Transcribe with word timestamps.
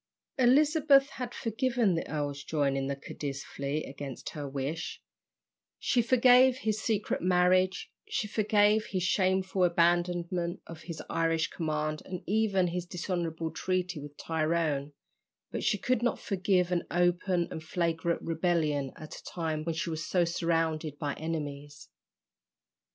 Elizabeth 0.39 1.09
had 1.09 1.31
forgiven 1.31 1.93
the 1.93 2.09
earl's 2.09 2.43
joining 2.43 2.87
the 2.87 2.95
Cadiz 2.95 3.43
fleet 3.43 3.85
against 3.87 4.29
her 4.31 4.49
wish, 4.49 4.99
she 5.77 6.01
forgave 6.01 6.57
his 6.57 6.81
secret 6.81 7.21
marriage, 7.21 7.91
she 8.09 8.27
forgave 8.27 8.87
his 8.87 9.03
shameful 9.03 9.63
abandonment 9.63 10.59
of 10.65 10.81
his 10.81 11.03
Irish 11.07 11.49
command 11.49 12.01
and 12.03 12.23
even 12.25 12.65
his 12.69 12.87
dishonourable 12.87 13.51
treaty 13.51 13.99
with 13.99 14.17
Tyrone, 14.17 14.93
but 15.51 15.63
she 15.63 15.77
could 15.77 16.01
not 16.01 16.17
forgive 16.17 16.71
an 16.71 16.83
open 16.89 17.47
and 17.51 17.63
flagrant 17.63 18.23
rebellion 18.23 18.91
at 18.95 19.15
a 19.17 19.23
time 19.23 19.63
when 19.65 19.75
she 19.75 19.91
was 19.91 20.03
so 20.03 20.25
surrounded 20.25 20.97
by 20.97 21.13
enemies. 21.13 21.89